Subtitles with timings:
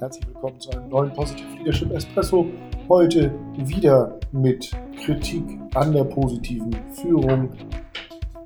[0.00, 2.46] Herzlich willkommen zu einem neuen Positive Leadership Espresso.
[2.88, 4.72] Heute wieder mit
[5.04, 5.44] Kritik
[5.74, 7.50] an der positiven Führung.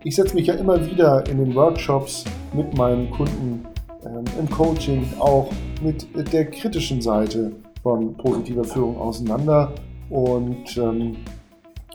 [0.05, 3.67] Ich setze mich ja immer wieder in den Workshops mit meinen Kunden
[4.05, 5.51] ähm, im Coaching auch
[5.83, 9.73] mit der kritischen Seite von positiver Führung auseinander
[10.11, 11.17] und ähm,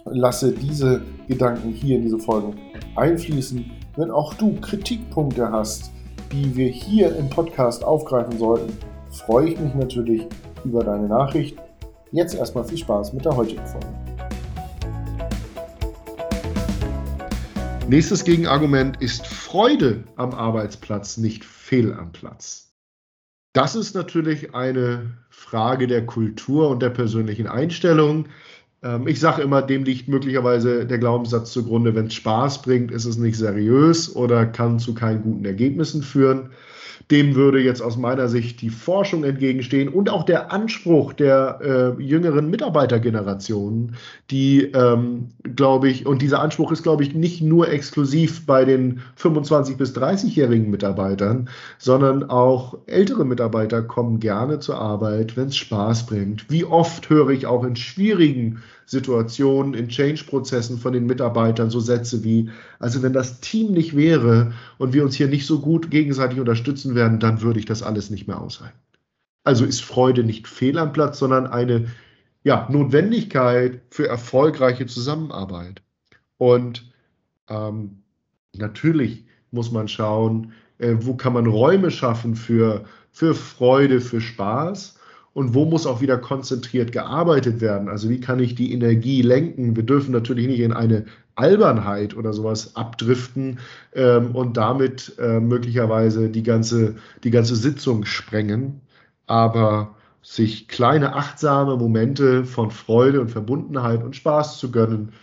[0.05, 2.55] lasse diese Gedanken hier in diese Folgen
[2.95, 3.69] einfließen.
[3.97, 5.91] Wenn auch du Kritikpunkte hast,
[6.31, 8.73] die wir hier im Podcast aufgreifen sollten,
[9.13, 10.25] freue ich mich natürlich
[10.65, 11.57] über deine Nachricht.
[12.11, 13.87] Jetzt erstmal viel Spaß mit der heutigen Folge.
[17.87, 22.73] Nächstes Gegenargument ist Freude am Arbeitsplatz, nicht Fehl am Platz.
[23.53, 28.25] Das ist natürlich eine Frage der Kultur und der persönlichen Einstellung.
[28.83, 33.05] Ähm, ich sage immer, dem liegt möglicherweise der Glaubenssatz zugrunde, wenn es Spaß bringt, ist
[33.05, 36.51] es nicht seriös oder kann zu keinen guten Ergebnissen führen.
[37.11, 42.01] Dem würde jetzt aus meiner Sicht die Forschung entgegenstehen und auch der Anspruch der äh,
[42.01, 43.97] jüngeren Mitarbeitergenerationen,
[44.31, 49.01] die, ähm, glaube ich, und dieser Anspruch ist, glaube ich, nicht nur exklusiv bei den
[49.19, 56.05] 25- bis 30-jährigen Mitarbeitern, sondern auch ältere Mitarbeiter kommen gerne zur Arbeit, wenn es Spaß
[56.05, 56.49] bringt.
[56.49, 62.23] Wie oft höre ich auch in schwierigen Situationen, in Change-Prozessen von den Mitarbeitern so Sätze
[62.23, 66.39] wie, also wenn das Team nicht wäre und wir uns hier nicht so gut gegenseitig
[66.39, 68.77] unterstützen werden, dann würde ich das alles nicht mehr aushalten.
[69.43, 71.87] Also ist Freude nicht fehl am Platz, sondern eine
[72.43, 75.81] ja, Notwendigkeit für erfolgreiche Zusammenarbeit.
[76.37, 76.91] Und
[77.49, 78.03] ähm,
[78.55, 84.95] natürlich muss man schauen, äh, wo kann man Räume schaffen für, für Freude, für Spaß
[85.33, 87.89] und wo muss auch wieder konzentriert gearbeitet werden?
[87.89, 89.75] Also wie kann ich die Energie lenken?
[89.75, 93.59] Wir dürfen natürlich nicht in eine Albernheit oder sowas abdriften
[93.93, 98.81] ähm, und damit äh, möglicherweise die ganze, die ganze Sitzung sprengen.
[99.25, 105.13] Aber sich kleine achtsame Momente von Freude und Verbundenheit und Spaß zu gönnen,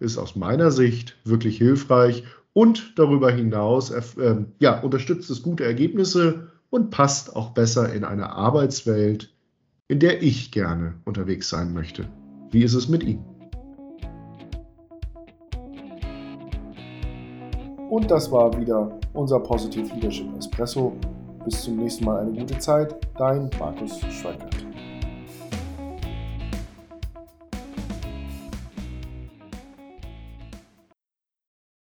[0.00, 4.02] ist aus meiner Sicht wirklich hilfreich und darüber hinaus äh,
[4.58, 9.32] ja, unterstützt es gute Ergebnisse und passt auch besser in eine Arbeitswelt,
[9.92, 12.08] in der ich gerne unterwegs sein möchte.
[12.50, 13.22] Wie ist es mit Ihnen?
[17.90, 20.96] Und das war wieder unser Positive Leadership Espresso.
[21.44, 23.06] Bis zum nächsten Mal eine gute Zeit.
[23.18, 24.61] Dein Markus Schweikert.